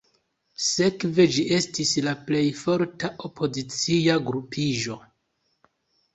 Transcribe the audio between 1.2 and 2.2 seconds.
ĝi estis la